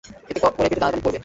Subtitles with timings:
[0.29, 1.19] এতে করে পেটে দানাপানি পড়বে।